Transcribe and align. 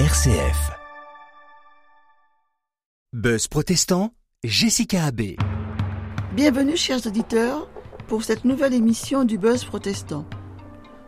RCF. 0.00 0.72
Buzz 3.12 3.46
protestant, 3.46 4.12
Jessica 4.42 5.04
Abbé. 5.04 5.36
Bienvenue 6.34 6.76
chers 6.76 7.06
auditeurs 7.06 7.70
pour 8.08 8.24
cette 8.24 8.44
nouvelle 8.44 8.74
émission 8.74 9.22
du 9.22 9.38
Buzz 9.38 9.64
protestant. 9.64 10.24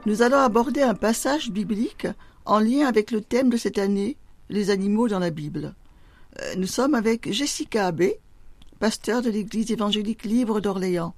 Nous 0.06 0.22
allons 0.22 0.38
aborder 0.38 0.82
un 0.82 0.94
passage 0.94 1.50
biblique 1.50 2.06
en 2.44 2.60
lien 2.60 2.86
avec 2.86 3.10
le 3.10 3.22
thème 3.22 3.50
de 3.50 3.56
cette 3.56 3.78
année, 3.78 4.16
les 4.50 4.70
animaux 4.70 5.08
dans 5.08 5.18
la 5.18 5.30
Bible. 5.30 5.74
Euh, 6.40 6.54
Nous 6.56 6.68
sommes 6.68 6.94
avec 6.94 7.32
Jessica 7.32 7.88
Abbé, 7.88 8.20
pasteur 8.78 9.20
de 9.20 9.30
l'Église 9.30 9.72
évangélique 9.72 10.22
libre 10.22 10.60
d'Orléans. 10.60 11.16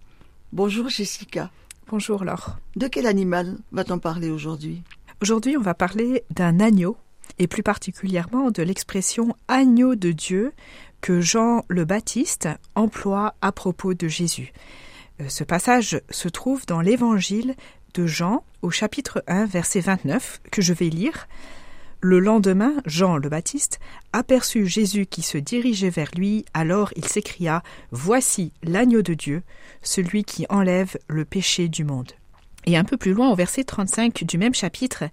Bonjour 0.54 0.88
Jessica. 0.88 1.50
Bonjour 1.86 2.24
Laure. 2.24 2.56
De 2.76 2.88
quel 2.88 3.06
animal 3.06 3.58
va-t-on 3.72 3.98
parler 3.98 4.30
aujourd'hui? 4.30 4.82
Aujourd'hui, 5.20 5.58
on 5.58 5.62
va 5.62 5.74
parler 5.74 6.24
d'un 6.30 6.60
agneau, 6.60 6.96
et 7.38 7.46
plus 7.46 7.62
particulièrement 7.62 8.50
de 8.50 8.62
l'expression 8.62 9.34
agneau 9.48 9.94
de 9.94 10.12
Dieu 10.12 10.52
que 11.00 11.20
Jean 11.20 11.64
le 11.68 11.84
Baptiste 11.84 12.48
emploie 12.74 13.34
à 13.40 13.52
propos 13.52 13.94
de 13.94 14.08
Jésus. 14.08 14.52
Euh, 15.20 15.28
Ce 15.28 15.44
passage 15.44 16.00
se 16.10 16.28
trouve 16.28 16.66
dans 16.66 16.80
l'évangile 16.80 17.54
de 17.94 18.06
Jean 18.06 18.44
au 18.62 18.70
chapitre 18.70 19.22
1 19.26 19.46
verset 19.46 19.80
29 19.80 20.40
que 20.50 20.62
je 20.62 20.72
vais 20.72 20.88
lire. 20.88 21.28
Le 22.00 22.20
lendemain, 22.20 22.74
Jean 22.86 23.16
le 23.16 23.28
Baptiste 23.28 23.80
aperçut 24.12 24.66
Jésus 24.66 25.06
qui 25.06 25.22
se 25.22 25.36
dirigeait 25.36 25.90
vers 25.90 26.10
lui, 26.14 26.44
alors 26.54 26.92
il 26.94 27.06
s'écria 27.06 27.62
Voici 27.90 28.52
l'agneau 28.62 29.02
de 29.02 29.14
Dieu, 29.14 29.42
celui 29.82 30.22
qui 30.22 30.46
enlève 30.48 30.96
le 31.08 31.24
péché 31.24 31.68
du 31.68 31.84
monde. 31.84 32.12
Et 32.66 32.76
un 32.76 32.84
peu 32.84 32.96
plus 32.96 33.12
loin, 33.14 33.30
au 33.30 33.34
verset 33.34 33.64
35 33.64 34.24
du 34.24 34.36
même 34.36 34.54
chapitre, 34.54 35.04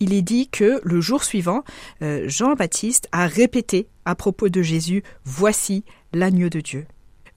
il 0.00 0.12
est 0.12 0.22
dit 0.22 0.48
que 0.48 0.80
le 0.82 1.00
jour 1.00 1.22
suivant, 1.24 1.62
euh, 2.02 2.24
Jean-Baptiste 2.28 3.08
a 3.12 3.26
répété 3.26 3.86
à 4.04 4.14
propos 4.14 4.48
de 4.48 4.62
Jésus 4.62 5.02
Voici 5.24 5.84
l'agneau 6.12 6.48
de 6.48 6.60
Dieu. 6.60 6.86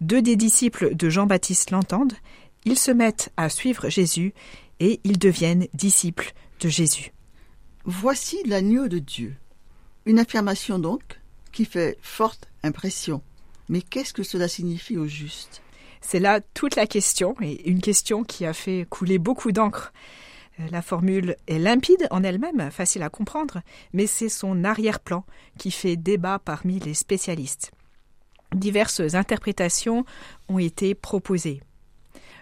Deux 0.02 0.22
des 0.22 0.36
disciples 0.36 0.96
de 0.96 1.10
Jean-Baptiste 1.10 1.72
l'entendent, 1.72 2.14
ils 2.66 2.78
se 2.78 2.92
mettent 2.92 3.32
à 3.38 3.50
suivre 3.50 3.90
Jésus 3.90 4.34
et 4.80 5.00
ils 5.04 5.20
deviennent 5.20 5.68
disciples 5.74 6.34
de 6.62 6.70
Jésus. 6.70 7.12
Voici 7.86 8.38
l'agneau 8.46 8.88
de 8.88 9.00
Dieu. 9.00 9.36
Une 10.06 10.20
affirmation 10.20 10.80
donc 10.80 11.20
qui 11.52 11.66
fait 11.66 11.98
forte 12.02 12.50
impression. 12.64 13.22
Mais 13.68 13.82
qu'est-ce 13.82 14.14
que 14.14 14.24
cela 14.24 14.48
signifie 14.48 14.98
au 14.98 15.08
juste? 15.08 15.62
C'est 16.02 16.20
là 16.20 16.42
toute 16.54 16.76
la 16.76 16.88
question, 16.88 17.36
et 17.42 17.70
une 17.70 17.82
question 17.82 18.24
qui 18.24 18.46
a 18.46 18.54
fait 18.54 18.86
couler 18.90 19.18
beaucoup 19.18 19.52
d'encre. 19.52 19.92
Euh, 20.60 20.68
La 20.72 20.82
formule 20.82 21.36
est 21.48 21.60
limpide 21.60 22.08
en 22.12 22.24
elle-même, 22.24 22.72
facile 22.72 23.04
à 23.04 23.10
comprendre, 23.10 23.62
mais 23.94 24.08
c'est 24.08 24.30
son 24.30 24.64
arrière-plan 24.64 25.26
qui 25.58 25.72
fait 25.72 25.96
débat 25.96 26.40
parmi 26.40 26.80
les 26.80 26.94
spécialistes. 26.94 27.72
Diverses 28.56 29.14
interprétations 29.14 30.06
ont 30.48 30.60
été 30.60 30.96
proposées. 30.96 31.62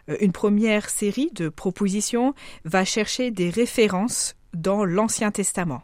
Euh, 0.09 0.17
Une 0.21 0.31
première 0.31 0.89
série 0.89 1.31
de 1.33 1.49
propositions 1.49 2.33
va 2.63 2.85
chercher 2.85 3.31
des 3.31 3.49
références 3.49 4.35
dans 4.53 4.85
l'Ancien 4.85 5.31
Testament. 5.31 5.83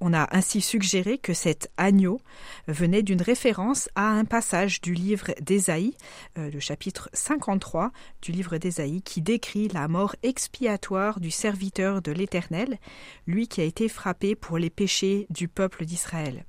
On 0.00 0.14
a 0.14 0.28
ainsi 0.30 0.60
suggéré 0.60 1.18
que 1.18 1.34
cet 1.34 1.70
agneau 1.76 2.20
venait 2.68 3.02
d'une 3.02 3.20
référence 3.20 3.88
à 3.96 4.08
un 4.08 4.24
passage 4.24 4.80
du 4.80 4.94
livre 4.94 5.32
d'Ésaïe, 5.40 5.96
euh, 6.38 6.50
le 6.50 6.60
chapitre 6.60 7.10
53 7.12 7.90
du 8.22 8.30
livre 8.30 8.58
d'Ésaïe, 8.58 9.02
qui 9.02 9.22
décrit 9.22 9.66
la 9.68 9.88
mort 9.88 10.14
expiatoire 10.22 11.18
du 11.18 11.32
serviteur 11.32 12.00
de 12.00 12.12
l'Éternel, 12.12 12.78
lui 13.26 13.48
qui 13.48 13.60
a 13.60 13.64
été 13.64 13.88
frappé 13.88 14.36
pour 14.36 14.58
les 14.58 14.70
péchés 14.70 15.26
du 15.30 15.48
peuple 15.48 15.84
d'Israël. 15.84 16.44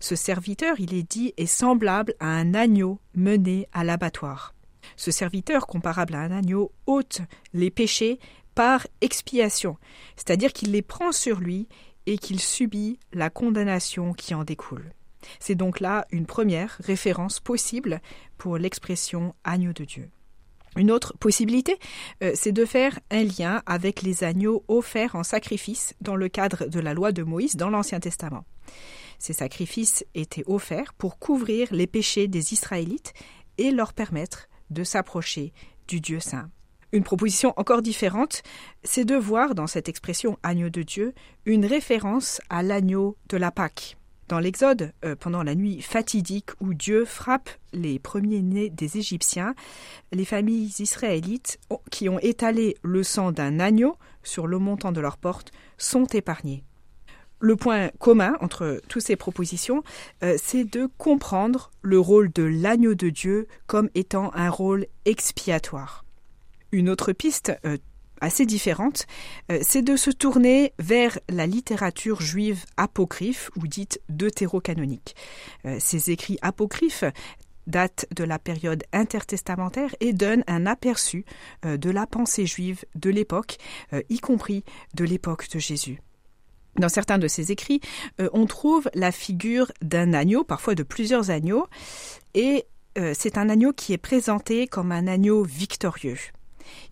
Ce 0.00 0.16
serviteur, 0.16 0.80
il 0.80 0.94
est 0.94 1.08
dit, 1.08 1.34
est 1.36 1.46
semblable 1.46 2.14
à 2.20 2.28
un 2.28 2.54
agneau 2.54 3.00
mené 3.14 3.68
à 3.72 3.84
l'abattoir. 3.84 4.54
Ce 4.96 5.10
serviteur, 5.10 5.66
comparable 5.66 6.14
à 6.14 6.20
un 6.20 6.30
agneau, 6.30 6.72
ôte 6.86 7.20
les 7.52 7.70
péchés 7.70 8.18
par 8.54 8.86
expiation, 9.00 9.76
c'est-à-dire 10.16 10.52
qu'il 10.52 10.70
les 10.72 10.82
prend 10.82 11.10
sur 11.10 11.40
lui 11.40 11.68
et 12.06 12.18
qu'il 12.18 12.40
subit 12.40 12.98
la 13.12 13.30
condamnation 13.30 14.12
qui 14.12 14.34
en 14.34 14.44
découle. 14.44 14.92
C'est 15.40 15.54
donc 15.54 15.80
là 15.80 16.06
une 16.10 16.26
première 16.26 16.76
référence 16.80 17.40
possible 17.40 18.00
pour 18.36 18.58
l'expression 18.58 19.34
agneau 19.44 19.72
de 19.72 19.84
Dieu. 19.84 20.10
Une 20.76 20.90
autre 20.90 21.16
possibilité, 21.18 21.78
euh, 22.22 22.32
c'est 22.34 22.52
de 22.52 22.64
faire 22.64 22.98
un 23.10 23.22
lien 23.22 23.62
avec 23.64 24.02
les 24.02 24.24
agneaux 24.24 24.64
offerts 24.66 25.14
en 25.14 25.22
sacrifice 25.22 25.94
dans 26.00 26.16
le 26.16 26.28
cadre 26.28 26.66
de 26.66 26.80
la 26.80 26.94
loi 26.94 27.12
de 27.12 27.22
Moïse 27.22 27.56
dans 27.56 27.70
l'Ancien 27.70 28.00
Testament. 28.00 28.44
Ces 29.18 29.32
sacrifices 29.32 30.04
étaient 30.14 30.44
offerts 30.46 30.92
pour 30.94 31.18
couvrir 31.18 31.68
les 31.72 31.86
péchés 31.86 32.26
des 32.26 32.52
Israélites 32.52 33.12
et 33.56 33.70
leur 33.70 33.92
permettre 33.92 34.48
de 34.70 34.82
s'approcher 34.82 35.52
du 35.86 36.00
Dieu 36.00 36.18
saint. 36.18 36.50
Une 36.94 37.02
proposition 37.02 37.52
encore 37.56 37.82
différente, 37.82 38.44
c'est 38.84 39.04
de 39.04 39.16
voir 39.16 39.56
dans 39.56 39.66
cette 39.66 39.88
expression 39.88 40.38
agneau 40.44 40.70
de 40.70 40.82
Dieu 40.82 41.12
une 41.44 41.66
référence 41.66 42.40
à 42.50 42.62
l'agneau 42.62 43.16
de 43.28 43.36
la 43.36 43.50
Pâque. 43.50 43.96
Dans 44.28 44.38
l'Exode, 44.38 44.92
euh, 45.04 45.16
pendant 45.16 45.42
la 45.42 45.56
nuit 45.56 45.82
fatidique 45.82 46.50
où 46.60 46.72
Dieu 46.72 47.04
frappe 47.04 47.50
les 47.72 47.98
premiers-nés 47.98 48.70
des 48.70 48.96
Égyptiens, 48.96 49.56
les 50.12 50.24
familles 50.24 50.72
israélites 50.78 51.58
qui 51.90 52.08
ont 52.08 52.20
étalé 52.20 52.76
le 52.82 53.02
sang 53.02 53.32
d'un 53.32 53.58
agneau 53.58 53.96
sur 54.22 54.46
le 54.46 54.60
montant 54.60 54.92
de 54.92 55.00
leur 55.00 55.16
porte 55.16 55.50
sont 55.78 56.06
épargnées. 56.06 56.62
Le 57.40 57.56
point 57.56 57.88
commun 57.98 58.36
entre 58.40 58.80
toutes 58.86 59.02
ces 59.02 59.16
propositions, 59.16 59.82
euh, 60.22 60.36
c'est 60.40 60.62
de 60.62 60.88
comprendre 60.96 61.72
le 61.82 61.98
rôle 61.98 62.30
de 62.32 62.44
l'agneau 62.44 62.94
de 62.94 63.08
Dieu 63.08 63.48
comme 63.66 63.90
étant 63.96 64.30
un 64.34 64.48
rôle 64.48 64.86
expiatoire. 65.06 66.03
Une 66.74 66.90
autre 66.90 67.12
piste 67.12 67.52
euh, 67.64 67.78
assez 68.20 68.46
différente, 68.46 69.06
euh, 69.52 69.60
c'est 69.62 69.82
de 69.82 69.94
se 69.94 70.10
tourner 70.10 70.72
vers 70.80 71.20
la 71.28 71.46
littérature 71.46 72.20
juive 72.20 72.64
apocryphe 72.76 73.52
ou 73.54 73.68
dite 73.68 74.00
deutérocanonique. 74.08 75.14
Euh, 75.66 75.76
ces 75.78 76.10
écrits 76.10 76.36
apocryphes 76.42 77.04
datent 77.68 78.06
de 78.10 78.24
la 78.24 78.40
période 78.40 78.82
intertestamentaire 78.92 79.94
et 80.00 80.12
donnent 80.12 80.42
un 80.48 80.66
aperçu 80.66 81.24
de 81.62 81.90
la 81.90 82.06
pensée 82.06 82.44
juive 82.44 82.84
de 82.94 83.08
l'époque, 83.08 83.56
y 84.10 84.18
compris 84.18 84.64
de 84.92 85.04
l'époque 85.04 85.48
de 85.48 85.58
Jésus. 85.58 86.02
Dans 86.76 86.90
certains 86.90 87.16
de 87.16 87.26
ces 87.26 87.52
écrits, 87.52 87.80
on 88.34 88.44
trouve 88.44 88.90
la 88.92 89.12
figure 89.12 89.72
d'un 89.80 90.12
agneau, 90.12 90.44
parfois 90.44 90.74
de 90.74 90.82
plusieurs 90.82 91.30
agneaux, 91.30 91.66
et 92.34 92.66
c'est 93.14 93.38
un 93.38 93.48
agneau 93.48 93.72
qui 93.72 93.94
est 93.94 93.98
présenté 93.98 94.66
comme 94.66 94.92
un 94.92 95.06
agneau 95.06 95.42
victorieux. 95.42 96.18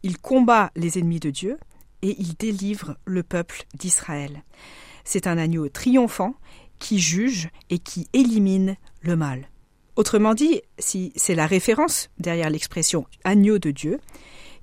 Il 0.03 0.19
combat 0.19 0.71
les 0.77 0.99
ennemis 0.99 1.21
de 1.21 1.31
Dieu 1.31 1.59
et 2.03 2.17
il 2.21 2.35
délivre 2.35 2.97
le 3.05 3.23
peuple 3.23 3.65
d'Israël. 3.75 4.43
C'est 5.05 5.27
un 5.27 5.39
agneau 5.39 5.69
triomphant 5.69 6.35
qui 6.79 6.99
juge 6.99 7.49
et 7.71 7.79
qui 7.79 8.09
élimine 8.13 8.77
le 9.03 9.17
mal. 9.17 9.49
Autrement 9.95 10.35
dit, 10.35 10.63
si 10.79 11.13
c'est 11.17 11.35
la 11.35 11.47
référence 11.47 12.09
derrière 12.19 12.51
l'expression 12.51 13.07
agneau 13.25 13.59
de 13.59 13.71
Dieu, 13.71 14.01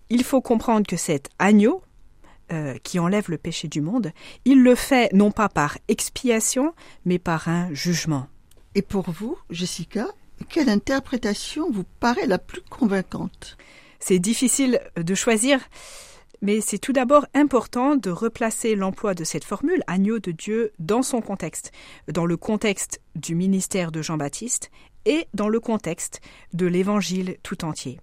il 0.10 0.24
faut 0.24 0.42
comprendre 0.42 0.88
que 0.88 0.98
cet 0.98 1.30
agneau, 1.38 1.84
euh, 2.52 2.78
qui 2.84 2.98
enlève 2.98 3.30
le 3.30 3.38
péché 3.38 3.68
du 3.68 3.80
monde, 3.80 4.12
il 4.44 4.64
le 4.64 4.74
fait 4.74 5.14
non 5.14 5.32
pas 5.32 5.50
par 5.50 5.78
expiation, 5.88 6.74
mais 7.06 7.20
par 7.20 7.48
un 7.48 7.72
jugement. 7.74 8.28
Et 8.74 8.82
pour 8.82 9.12
vous, 9.12 9.38
Jessica, 9.52 10.08
quelle 10.50 10.70
interprétation 10.70 11.70
vous 11.72 11.86
paraît 12.00 12.28
la 12.28 12.40
plus 12.40 12.62
convaincante? 12.62 13.56
C'est 14.00 14.20
difficile 14.20 14.80
de 14.96 15.16
choisir, 15.16 15.60
mais 16.42 16.62
c'est 16.62 16.78
tout 16.78 16.94
d'abord 16.94 17.26
important 17.34 17.96
de 17.96 18.10
replacer 18.10 18.76
l'emploi 18.76 19.14
de 19.14 19.24
cette 19.24 19.44
formule 19.44 19.84
agneau 19.88 20.20
de 20.20 20.32
Dieu 20.32 20.72
dans 20.80 21.02
son 21.02 21.22
contexte, 21.22 21.72
dans 22.12 22.26
le 22.26 22.38
contexte 22.38 23.02
du 23.16 23.36
ministère 23.36 23.92
de 23.92 24.02
Jean-Baptiste 24.02 24.72
et 25.06 25.28
dans 25.34 25.50
le 25.50 25.60
contexte 25.60 26.22
de 26.54 26.66
l'évangile 26.66 27.38
tout 27.44 27.66
entier. 27.66 28.00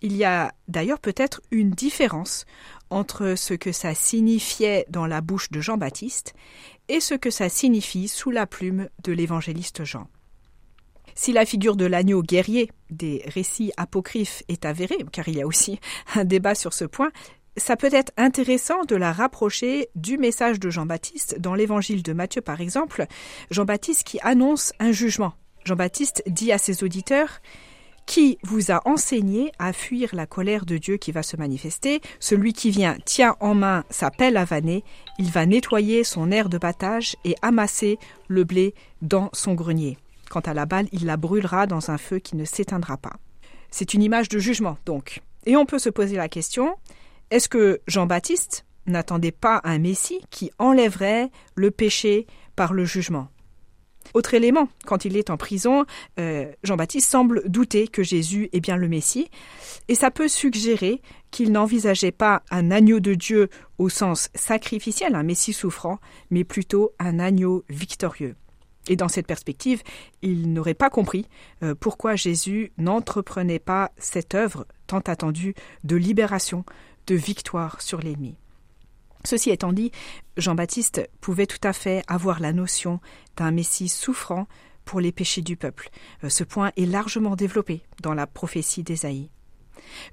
Il 0.00 0.16
y 0.16 0.24
a 0.24 0.52
d'ailleurs 0.68 0.98
peut-être 0.98 1.40
une 1.50 1.70
différence 1.70 2.46
entre 2.90 3.34
ce 3.36 3.54
que 3.54 3.72
ça 3.72 3.94
signifiait 3.94 4.84
dans 4.88 5.06
la 5.06 5.20
bouche 5.20 5.50
de 5.50 5.60
Jean-Baptiste 5.60 6.34
et 6.88 7.00
ce 7.00 7.14
que 7.14 7.30
ça 7.30 7.48
signifie 7.48 8.08
sous 8.08 8.30
la 8.30 8.46
plume 8.46 8.88
de 9.04 9.12
l'évangéliste 9.12 9.84
Jean. 9.84 10.08
Si 11.14 11.32
la 11.32 11.44
figure 11.44 11.76
de 11.76 11.86
l'agneau 11.86 12.22
guerrier 12.22 12.70
des 12.90 13.22
récits 13.26 13.72
apocryphes 13.76 14.42
est 14.48 14.64
avérée, 14.64 15.04
car 15.12 15.28
il 15.28 15.36
y 15.36 15.42
a 15.42 15.46
aussi 15.46 15.78
un 16.14 16.24
débat 16.24 16.54
sur 16.54 16.72
ce 16.72 16.84
point, 16.84 17.10
ça 17.56 17.76
peut 17.76 17.90
être 17.92 18.12
intéressant 18.16 18.84
de 18.84 18.96
la 18.96 19.12
rapprocher 19.12 19.88
du 19.94 20.16
message 20.16 20.58
de 20.58 20.70
Jean-Baptiste 20.70 21.38
dans 21.38 21.54
l'évangile 21.54 22.02
de 22.02 22.12
Matthieu 22.12 22.40
par 22.40 22.60
exemple, 22.60 23.06
Jean-Baptiste 23.50 24.04
qui 24.04 24.18
annonce 24.22 24.72
un 24.78 24.92
jugement. 24.92 25.34
Jean-Baptiste 25.64 26.22
dit 26.26 26.50
à 26.50 26.58
ses 26.58 26.82
auditeurs 26.82 27.40
Qui 28.06 28.38
vous 28.42 28.72
a 28.72 28.80
enseigné 28.88 29.52
à 29.58 29.72
fuir 29.72 30.10
la 30.14 30.26
colère 30.26 30.64
de 30.64 30.78
Dieu 30.78 30.96
qui 30.96 31.12
va 31.12 31.22
se 31.22 31.36
manifester? 31.36 32.00
Celui 32.20 32.52
qui 32.52 32.70
vient 32.70 32.96
tient 33.04 33.36
en 33.40 33.54
main 33.54 33.84
sa 33.90 34.10
pelle 34.10 34.38
à 34.38 34.44
vanner, 34.44 34.82
il 35.18 35.30
va 35.30 35.44
nettoyer 35.44 36.04
son 36.04 36.30
air 36.30 36.48
de 36.48 36.58
battage 36.58 37.16
et 37.24 37.36
amasser 37.42 37.98
le 38.28 38.44
blé 38.44 38.74
dans 39.02 39.28
son 39.34 39.54
grenier. 39.54 39.98
Quant 40.32 40.40
à 40.40 40.54
la 40.54 40.64
balle, 40.64 40.88
il 40.92 41.04
la 41.04 41.18
brûlera 41.18 41.66
dans 41.66 41.90
un 41.90 41.98
feu 41.98 42.18
qui 42.18 42.36
ne 42.36 42.46
s'éteindra 42.46 42.96
pas. 42.96 43.18
C'est 43.70 43.92
une 43.92 44.02
image 44.02 44.30
de 44.30 44.38
jugement, 44.38 44.78
donc. 44.86 45.20
Et 45.44 45.56
on 45.56 45.66
peut 45.66 45.78
se 45.78 45.90
poser 45.90 46.16
la 46.16 46.30
question, 46.30 46.74
est-ce 47.30 47.50
que 47.50 47.82
Jean-Baptiste 47.86 48.64
n'attendait 48.86 49.30
pas 49.30 49.60
un 49.62 49.78
Messie 49.78 50.22
qui 50.30 50.50
enlèverait 50.58 51.30
le 51.54 51.70
péché 51.70 52.26
par 52.56 52.72
le 52.72 52.86
jugement? 52.86 53.28
Autre 54.14 54.32
élément, 54.32 54.70
quand 54.86 55.04
il 55.04 55.18
est 55.18 55.28
en 55.28 55.36
prison, 55.36 55.84
euh, 56.18 56.50
Jean-Baptiste 56.62 57.10
semble 57.10 57.42
douter 57.46 57.86
que 57.86 58.02
Jésus 58.02 58.48
est 58.54 58.60
bien 58.60 58.78
le 58.78 58.88
Messie, 58.88 59.28
et 59.88 59.94
ça 59.94 60.10
peut 60.10 60.28
suggérer 60.28 61.02
qu'il 61.30 61.52
n'envisageait 61.52 62.10
pas 62.10 62.42
un 62.50 62.70
agneau 62.70 63.00
de 63.00 63.12
Dieu 63.12 63.50
au 63.76 63.90
sens 63.90 64.30
sacrificiel, 64.34 65.14
un 65.14 65.24
Messie 65.24 65.52
souffrant, 65.52 65.98
mais 66.30 66.44
plutôt 66.44 66.92
un 66.98 67.18
agneau 67.18 67.66
victorieux. 67.68 68.34
Et 68.88 68.96
dans 68.96 69.08
cette 69.08 69.26
perspective, 69.26 69.82
il 70.22 70.52
n'aurait 70.52 70.74
pas 70.74 70.90
compris 70.90 71.26
euh, 71.62 71.74
pourquoi 71.74 72.16
Jésus 72.16 72.72
n'entreprenait 72.78 73.58
pas 73.58 73.92
cette 73.96 74.34
œuvre 74.34 74.66
tant 74.86 75.00
attendue 75.00 75.54
de 75.84 75.96
libération, 75.96 76.64
de 77.06 77.14
victoire 77.14 77.80
sur 77.80 78.00
l'ennemi. 78.00 78.36
Ceci 79.24 79.50
étant 79.50 79.72
dit, 79.72 79.92
Jean-Baptiste 80.36 81.08
pouvait 81.20 81.46
tout 81.46 81.60
à 81.62 81.72
fait 81.72 82.02
avoir 82.08 82.40
la 82.40 82.52
notion 82.52 83.00
d'un 83.36 83.52
Messie 83.52 83.88
souffrant 83.88 84.48
pour 84.84 85.00
les 85.00 85.12
péchés 85.12 85.42
du 85.42 85.56
peuple. 85.56 85.90
Euh, 86.24 86.28
ce 86.28 86.42
point 86.42 86.72
est 86.76 86.86
largement 86.86 87.36
développé 87.36 87.82
dans 88.02 88.14
la 88.14 88.26
prophétie 88.26 88.82
d'Ésaïe. 88.82 89.30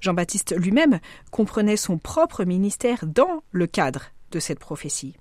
Jean-Baptiste 0.00 0.54
lui-même 0.56 1.00
comprenait 1.30 1.76
son 1.76 1.98
propre 1.98 2.44
ministère 2.44 3.04
dans 3.06 3.42
le 3.50 3.66
cadre 3.66 4.06
de 4.30 4.38
cette 4.38 4.60
prophétie. 4.60 5.16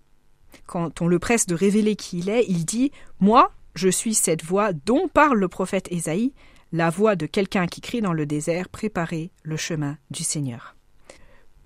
Quand 0.66 1.02
on 1.02 1.08
le 1.08 1.20
presse 1.20 1.46
de 1.46 1.56
révéler 1.56 1.96
qui 1.96 2.20
il 2.20 2.30
est, 2.30 2.46
il 2.48 2.66
dit 2.66 2.92
Moi, 3.20 3.52
je 3.76 3.90
suis 3.90 4.14
cette 4.14 4.44
voix 4.44 4.74
dont 4.74 5.08
parle 5.08 5.40
le 5.40 5.48
prophète 5.48 5.88
Ésaïe, 5.92 6.34
la 6.72 6.90
voix 6.90 7.16
de 7.16 7.26
quelqu'un 7.26 7.68
qui 7.68 7.82
crie 7.82 8.02
dans 8.02 8.14
le 8.14 8.26
désert 8.26 8.70
Préparez 8.70 9.32
le 9.44 9.58
chemin 9.58 9.98
du 10.12 10.24
Seigneur. 10.24 10.76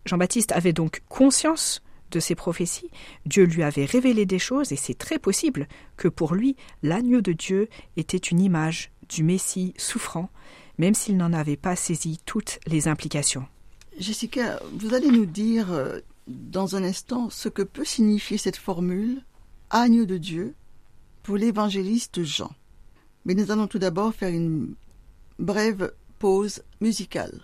Jean-Baptiste 0.06 0.52
avait 0.52 0.74
donc 0.74 1.02
conscience 1.10 1.82
de 2.12 2.20
ses 2.20 2.36
prophéties, 2.36 2.92
Dieu 3.26 3.44
lui 3.46 3.64
avait 3.64 3.86
révélé 3.86 4.26
des 4.26 4.40
choses 4.40 4.72
et 4.72 4.76
c'est 4.76 4.98
très 4.98 5.18
possible 5.18 5.68
que 5.98 6.08
pour 6.08 6.36
lui 6.36 6.56
l'agneau 6.84 7.22
de 7.22 7.34
Dieu 7.34 7.70
était 7.98 8.18
une 8.18 8.40
image 8.40 8.92
du 9.10 9.24
Messie 9.24 9.74
souffrant, 9.78 10.30
même 10.78 10.94
s'il 10.94 11.18
n'en 11.18 11.34
avait 11.34 11.58
pas 11.58 11.76
saisi 11.76 12.20
toutes 12.26 12.60
les 12.68 12.88
implications. 12.88 13.46
Jessica, 14.00 14.60
vous 14.74 14.94
allez 14.94 15.10
nous 15.10 15.26
dire 15.26 15.72
euh, 15.72 16.00
dans 16.28 16.76
un 16.76 16.84
instant 16.84 17.30
ce 17.30 17.50
que 17.50 17.62
peut 17.62 17.86
signifier 17.86 18.38
cette 18.38 18.58
formule 18.58 19.24
agneau 19.70 20.06
de 20.06 20.18
Dieu 20.18 20.56
pour 21.24 21.38
l'évangéliste 21.38 22.24
Jean. 22.24 22.52
Mais 23.26 23.34
nous 23.34 23.52
allons 23.52 23.68
tout 23.68 23.80
d'abord 23.80 24.14
faire 24.14 24.34
une 24.34 24.76
brève 25.40 25.94
pause 26.20 26.64
musicale. 26.82 27.42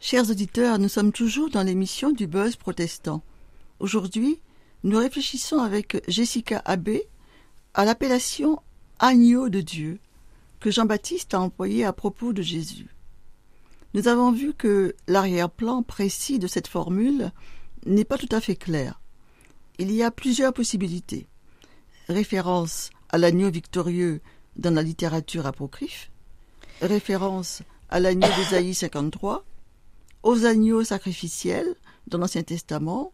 Chers 0.00 0.30
auditeurs, 0.30 0.78
nous 0.78 0.88
sommes 0.88 1.10
toujours 1.10 1.50
dans 1.50 1.64
l'émission 1.64 2.12
du 2.12 2.28
buzz 2.28 2.54
protestant. 2.54 3.20
Aujourd'hui, 3.80 4.38
nous 4.84 4.96
réfléchissons 4.96 5.58
avec 5.58 6.04
Jessica 6.06 6.62
Abbé 6.64 7.08
à 7.74 7.84
l'appellation 7.84 8.62
agneau 9.00 9.48
de 9.48 9.60
Dieu 9.60 9.98
que 10.60 10.70
Jean-Baptiste 10.70 11.34
a 11.34 11.40
employé 11.40 11.84
à 11.84 11.92
propos 11.92 12.32
de 12.32 12.42
Jésus. 12.42 12.86
Nous 13.92 14.06
avons 14.06 14.30
vu 14.30 14.54
que 14.54 14.94
l'arrière-plan 15.08 15.82
précis 15.82 16.38
de 16.38 16.46
cette 16.46 16.68
formule 16.68 17.32
n'est 17.84 18.04
pas 18.04 18.18
tout 18.18 18.28
à 18.30 18.40
fait 18.40 18.56
clair. 18.56 19.00
Il 19.78 19.90
y 19.90 20.04
a 20.04 20.12
plusieurs 20.12 20.52
possibilités. 20.52 21.26
Référence 22.08 22.90
à 23.08 23.18
l'agneau 23.18 23.50
victorieux 23.50 24.20
dans 24.56 24.74
la 24.74 24.82
littérature 24.82 25.46
apocryphe, 25.46 26.12
référence 26.80 27.62
à 27.90 27.98
l'agneau 27.98 28.28
d'Ésaïe 28.36 28.74
53, 28.74 29.44
aux 30.22 30.44
agneaux 30.44 30.84
sacrificiels 30.84 31.74
dans 32.06 32.18
l'Ancien 32.18 32.42
Testament 32.42 33.12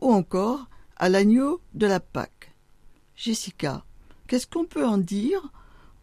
ou 0.00 0.12
encore 0.12 0.66
à 0.96 1.08
l'agneau 1.08 1.60
de 1.74 1.86
la 1.86 2.00
Pâque. 2.00 2.54
Jessica, 3.16 3.84
qu'est-ce 4.26 4.46
qu'on 4.46 4.64
peut 4.64 4.86
en 4.86 4.98
dire 4.98 5.52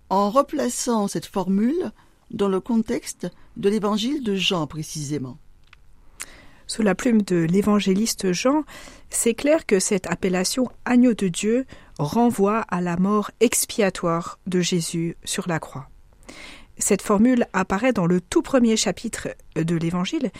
en 0.10 0.30
replaçant 0.30 1.08
cette 1.08 1.26
formule 1.26 1.92
dans 2.32 2.50
le 2.50 2.60
contexte 2.60 3.28
de 3.58 3.70
l'évangile 3.70 4.24
de 4.24 4.36
Jean 4.36 4.68
précisément? 4.68 5.38
Sous 6.68 6.82
la 6.82 6.96
plume 6.96 7.22
de 7.22 7.38
l'évangéliste 7.38 8.32
Jean, 8.32 8.64
c'est 9.10 9.36
clair 9.36 9.66
que 9.66 9.80
cette 9.80 10.08
appellation 10.08 10.70
agneau 10.84 11.14
de 11.14 11.28
Dieu 11.28 11.66
renvoie 12.00 12.62
à 12.62 12.82
la 12.82 12.98
mort 12.98 13.32
expiatoire 13.40 14.40
de 14.48 14.62
Jésus 14.62 15.16
sur 15.24 15.48
la 15.48 15.60
croix. 15.60 15.88
Cette 16.78 17.02
formule 17.02 17.46
apparaît 17.54 17.94
dans 17.94 18.06
le 18.06 18.20
tout 18.20 18.42
premier 18.42 18.76
chapitre 18.76 19.30
de 19.56 19.76
l'Évangile, 19.76 20.32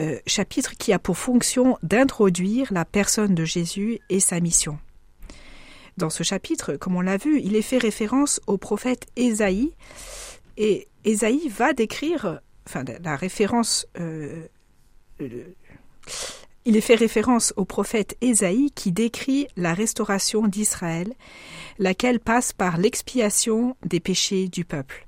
euh, 0.00 0.18
chapitre 0.26 0.72
qui 0.76 0.92
a 0.92 0.98
pour 0.98 1.16
fonction 1.16 1.78
d'introduire 1.82 2.72
la 2.72 2.84
personne 2.84 3.34
de 3.34 3.44
Jésus 3.44 4.00
et 4.10 4.20
sa 4.20 4.40
mission. 4.40 4.78
Dans 5.96 6.10
ce 6.10 6.24
chapitre, 6.24 6.74
comme 6.74 6.96
on 6.96 7.00
l'a 7.00 7.16
vu, 7.16 7.40
il 7.40 7.54
est 7.54 7.62
fait 7.62 7.78
référence 7.78 8.40
au 8.48 8.58
prophète 8.58 9.06
Ésaïe, 9.14 9.72
et 10.56 10.88
Ésaïe 11.04 11.48
va 11.48 11.72
décrire, 11.72 12.40
enfin 12.66 12.82
la 13.02 13.16
référence, 13.16 13.86
euh, 14.00 14.46
Il 16.66 16.76
est 16.76 16.80
fait 16.80 16.94
référence 16.94 17.52
au 17.56 17.64
prophète 17.64 18.16
Ésaïe 18.20 18.70
qui 18.74 18.90
décrit 18.90 19.46
la 19.56 19.74
restauration 19.74 20.48
d'Israël, 20.48 21.12
laquelle 21.78 22.20
passe 22.20 22.52
par 22.52 22.78
l'expiation 22.78 23.76
des 23.84 24.00
péchés 24.00 24.48
du 24.48 24.64
peuple. 24.64 25.06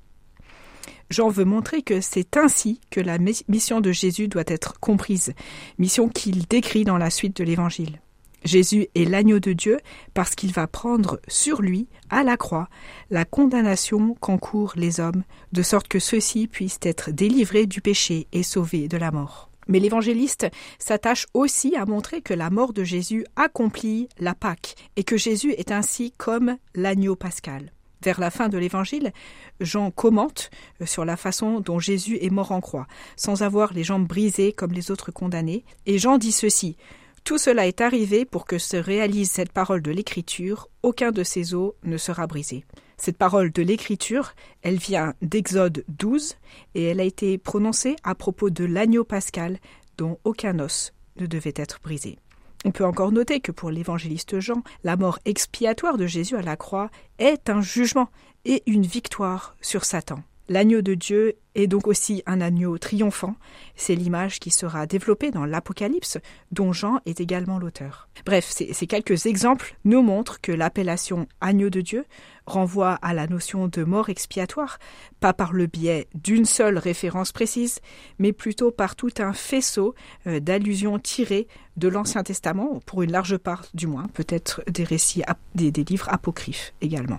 Jean 1.11 1.29
veut 1.29 1.45
montrer 1.45 1.83
que 1.83 2.01
c'est 2.01 2.37
ainsi 2.37 2.81
que 2.91 3.01
la 3.01 3.19
mission 3.19 3.81
de 3.81 3.93
Jésus 3.93 4.29
doit 4.29 4.45
être 4.47 4.81
comprise, 4.81 5.35
mission 5.79 6.09
qu'il 6.09 6.47
décrit 6.47 6.85
dans 6.85 6.99
la 6.99 7.11
suite 7.11 7.37
de 7.37 7.45
l'Évangile. 7.45 8.01
Jésus 8.45 8.89
est 8.95 9.05
l'agneau 9.05 9.41
de 9.41 9.53
Dieu 9.53 9.79
parce 10.15 10.35
qu'il 10.35 10.53
va 10.53 10.67
prendre 10.67 11.21
sur 11.27 11.63
lui, 11.63 11.89
à 12.11 12.23
la 12.23 12.37
croix, 12.37 12.69
la 13.11 13.25
condamnation 13.25 14.15
qu'encourent 14.21 14.75
les 14.77 15.01
hommes, 15.01 15.25
de 15.53 15.63
sorte 15.63 15.89
que 15.89 15.99
ceux-ci 15.99 16.47
puissent 16.47 16.81
être 16.83 17.11
délivrés 17.11 17.67
du 17.67 17.81
péché 17.81 18.29
et 18.33 18.43
sauvés 18.43 18.89
de 18.89 18.97
la 18.97 19.11
mort. 19.11 19.51
Mais 19.69 19.81
l'évangéliste 19.81 20.47
s'attache 20.79 21.27
aussi 21.35 21.75
à 21.75 21.87
montrer 21.87 22.23
que 22.23 22.35
la 22.35 22.51
mort 22.51 22.73
de 22.73 22.85
Jésus 22.85 23.27
accomplit 23.35 24.09
la 24.21 24.35
Pâque 24.35 24.77
et 24.95 25.03
que 25.03 25.17
Jésus 25.17 25.53
est 25.53 25.73
ainsi 25.73 26.13
comme 26.17 26.57
l'agneau 26.75 27.17
pascal. 27.17 27.73
Vers 28.07 28.21
la 28.21 28.31
fin 28.31 28.49
de 28.49 28.57
l'évangile, 28.57 29.13
Jean 29.59 29.91
commente 29.91 30.51
euh, 30.81 30.87
sur 30.87 31.05
la 31.05 31.17
façon 31.17 31.59
dont 31.59 31.81
Jésus 31.81 32.19
est 32.21 32.31
mort 32.31 32.53
en 32.53 32.61
croix, 32.61 32.87
sans 33.17 33.43
avoir 33.43 33.73
les 33.73 33.83
jambes 33.83 34.07
brisées 34.07 34.53
comme 34.53 34.71
les 34.71 34.93
autres 34.93 35.11
condamnés, 35.11 35.65
et 35.87 35.99
Jean 35.99 36.17
dit 36.17 36.31
ceci 36.31 36.77
tout 37.25 37.39
cela 37.39 37.67
est 37.67 37.81
arrivé 37.81 38.25
pour 38.25 38.47
que 38.47 38.59
se 38.59 38.77
réalise 38.77 39.33
cette 39.33 39.51
parole 39.51 39.83
de 39.83 39.91
l'Écriture, 39.91 40.69
aucun 40.85 41.11
de 41.11 41.25
ses 41.25 41.55
os 41.55 41.73
ne 41.83 41.97
sera 41.97 42.29
brisé. 42.29 42.65
Cette 42.97 43.19
parole 43.19 43.51
de 43.51 43.63
l'Écriture, 43.63 44.35
elle 44.63 44.77
vient 44.77 45.15
d'Exode 45.21 45.85
12 45.89 46.37
et 46.77 46.85
elle 46.85 47.01
a 47.01 47.05
été 47.05 47.39
prononcée 47.39 47.97
à 48.05 48.15
propos 48.15 48.51
de 48.51 48.65
l'agneau 48.65 49.03
pascal 49.03 49.59
dont 49.99 50.21
aucun 50.23 50.61
os 50.61 50.93
ne 51.17 51.27
devait 51.27 51.55
être 51.57 51.81
brisé. 51.83 52.21
On 52.67 52.73
peut 52.73 52.85
encore 52.85 53.13
noter 53.13 53.39
que 53.39 53.53
pour 53.53 53.71
l'évangéliste 53.71 54.41
Jean, 54.41 54.65
la 54.83 54.97
mort 54.97 55.21
expiatoire 55.25 55.97
de 55.97 56.09
Jésus 56.09 56.35
à 56.35 56.43
la 56.43 56.57
croix 56.57 56.91
est 57.21 57.49
un 57.49 57.61
jugement 57.61 58.09
et 58.45 58.65
une 58.67 58.85
victoire 58.85 59.55
sur 59.61 59.85
Satan. 59.85 60.19
L'agneau 60.49 60.81
de 60.81 60.95
Dieu 60.95 61.35
est 61.57 61.67
donc 61.67 61.89
aussi 61.89 62.23
un 62.27 62.41
agneau 62.41 62.79
triomphant. 62.79 63.35
C'est 63.75 63.97
l'image 63.97 64.39
qui 64.39 64.51
sera 64.51 64.87
développée 64.87 65.33
dans 65.33 65.45
l'Apocalypse, 65.45 66.19
dont 66.53 66.73
Jean 66.73 67.01
est 67.05 67.21
également 67.21 67.59
l'auteur. 67.59 68.09
Bref, 68.25 68.47
ces, 68.49 68.87
quelques 68.87 69.27
exemples 69.27 69.77
nous 69.85 70.03
montrent 70.03 70.41
que 70.41 70.53
l'appellation 70.53 71.27
agneau 71.41 71.69
de 71.69 71.81
Dieu 71.81 72.05
renvoie 72.47 72.93
à 73.03 73.13
la 73.13 73.27
notion 73.27 73.67
de 73.67 73.83
mort 73.83 74.09
expiatoire, 74.09 74.79
pas 75.19 75.33
par 75.33 75.53
le 75.53 75.67
biais 75.67 76.07
d'une 76.15 76.45
seule 76.45 76.79
référence 76.79 77.33
précise, 77.33 77.81
mais 78.21 78.33
plutôt 78.33 78.71
par 78.71 78.95
tout 78.95 79.15
un 79.19 79.33
faisceau 79.33 79.97
euh, 80.29 80.39
d'allusions 80.39 81.01
tirées 81.01 81.49
de 81.77 81.89
l'Ancien 81.89 82.23
Testament, 82.23 82.81
pour 82.87 83.03
une 83.03 83.11
large 83.11 83.37
part 83.37 83.65
du 83.75 83.89
moins, 83.89 84.07
peut-être 84.15 84.63
des 84.71 84.85
récits, 84.85 85.23
des 85.55 85.73
livres 85.73 86.09
apocryphes 86.09 86.73
également. 86.81 87.19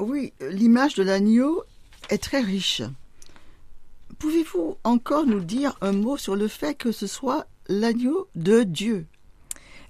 Oui, 0.00 0.32
l'image 0.50 0.94
de 0.94 1.02
l'agneau 1.02 1.62
est 2.08 2.22
très 2.22 2.40
riche. 2.40 2.82
Pouvez-vous 4.18 4.76
encore 4.84 5.26
nous 5.26 5.40
dire 5.40 5.76
un 5.80 5.92
mot 5.92 6.16
sur 6.16 6.36
le 6.36 6.48
fait 6.48 6.74
que 6.74 6.92
ce 6.92 7.06
soit 7.06 7.46
l'agneau 7.68 8.28
de 8.34 8.62
Dieu? 8.62 9.06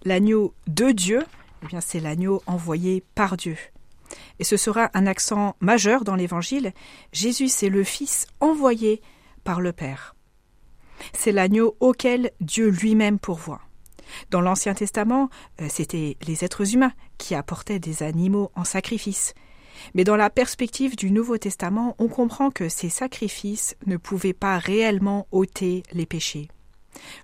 L'agneau 0.04 0.54
de 0.66 0.90
Dieu, 0.90 1.24
eh 1.62 1.66
bien 1.66 1.80
c'est 1.80 2.00
l'agneau 2.00 2.42
envoyé 2.46 3.02
par 3.14 3.36
Dieu. 3.36 3.56
Et 4.38 4.44
ce 4.44 4.56
sera 4.56 4.90
un 4.94 5.06
accent 5.06 5.56
majeur 5.60 6.04
dans 6.04 6.14
l'Évangile. 6.14 6.72
Jésus, 7.12 7.48
c'est 7.48 7.68
le 7.68 7.84
Fils 7.84 8.26
envoyé 8.40 9.02
par 9.44 9.60
le 9.60 9.72
Père. 9.72 10.14
C'est 11.12 11.32
l'agneau 11.32 11.76
auquel 11.80 12.30
Dieu 12.40 12.68
lui-même 12.68 13.18
pourvoit. 13.18 13.60
Dans 14.30 14.40
l'Ancien 14.40 14.74
Testament, 14.74 15.30
euh, 15.60 15.66
c'était 15.68 16.16
les 16.26 16.44
êtres 16.44 16.74
humains 16.74 16.92
qui 17.18 17.34
apportaient 17.34 17.78
des 17.78 18.02
animaux 18.02 18.50
en 18.54 18.64
sacrifice. 18.64 19.34
Mais 19.94 20.04
dans 20.04 20.16
la 20.16 20.30
perspective 20.30 20.96
du 20.96 21.10
Nouveau 21.10 21.38
Testament, 21.38 21.94
on 21.98 22.08
comprend 22.08 22.50
que 22.50 22.68
ces 22.68 22.88
sacrifices 22.88 23.76
ne 23.86 23.96
pouvaient 23.96 24.32
pas 24.32 24.58
réellement 24.58 25.26
ôter 25.30 25.82
les 25.92 26.06
péchés. 26.06 26.48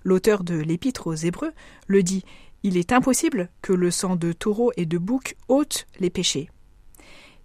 L'auteur 0.03 0.43
de 0.43 0.55
l'Épître 0.55 1.07
aux 1.07 1.15
Hébreux 1.15 1.51
le 1.87 2.03
dit 2.03 2.23
Il 2.63 2.77
est 2.77 2.91
impossible 2.91 3.49
que 3.61 3.73
le 3.73 3.91
sang 3.91 4.15
de 4.15 4.31
taureau 4.33 4.71
et 4.77 4.85
de 4.85 4.97
bouc 4.97 5.35
ôte 5.47 5.87
les 5.99 6.09
péchés. 6.09 6.49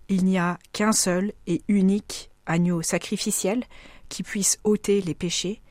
Il 0.09 0.25
n'y 0.25 0.38
a 0.38 0.59
qu'un 0.73 0.92
seul 0.92 1.33
et 1.47 1.62
unique 1.69 2.31
agneau 2.47 2.83
sacrificiel 2.83 3.64
qui 4.09 4.23
puisse 4.23 4.59
ôter 4.64 5.00
les 5.00 5.14
péchés, 5.14 5.62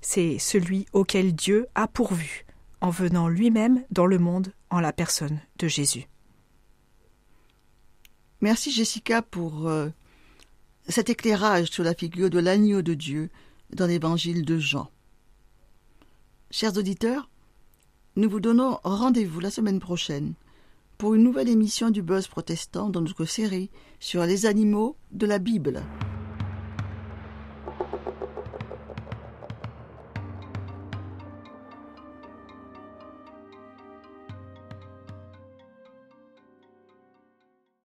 c'est 0.00 0.38
celui 0.38 0.86
auquel 0.92 1.34
Dieu 1.34 1.66
a 1.74 1.86
pourvu, 1.86 2.46
en 2.80 2.90
venant 2.90 3.28
lui-même 3.28 3.84
dans 3.90 4.06
le 4.06 4.18
monde 4.18 4.52
en 4.70 4.80
la 4.80 4.92
personne 4.92 5.40
de 5.58 5.68
Jésus. 5.68 6.06
Merci 8.42 8.72
Jessica 8.72 9.22
pour 9.22 9.68
euh, 9.68 9.88
cet 10.88 11.08
éclairage 11.08 11.68
sur 11.68 11.84
la 11.84 11.94
figure 11.94 12.28
de 12.28 12.40
l'agneau 12.40 12.82
de 12.82 12.92
Dieu 12.92 13.30
dans 13.72 13.86
l'évangile 13.86 14.44
de 14.44 14.58
Jean. 14.58 14.90
Chers 16.50 16.76
auditeurs, 16.76 17.30
nous 18.16 18.28
vous 18.28 18.40
donnons 18.40 18.80
rendez-vous 18.82 19.38
la 19.38 19.52
semaine 19.52 19.78
prochaine 19.78 20.34
pour 20.98 21.14
une 21.14 21.22
nouvelle 21.22 21.48
émission 21.48 21.90
du 21.90 22.02
Buzz 22.02 22.26
protestant 22.26 22.88
dans 22.88 23.00
notre 23.00 23.26
série 23.26 23.70
sur 24.00 24.26
les 24.26 24.44
animaux 24.44 24.96
de 25.12 25.26
la 25.26 25.38
Bible. 25.38 25.80